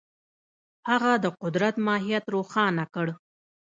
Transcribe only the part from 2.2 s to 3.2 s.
روښانه کړ.